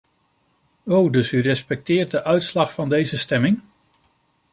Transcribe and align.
Oh, 0.83 1.11
dus 1.11 1.31
u 1.31 1.41
respecteert 1.41 2.11
de 2.11 2.23
uitslag 2.23 2.73
van 2.73 2.89
deze 2.89 3.17
stemming? 3.17 3.61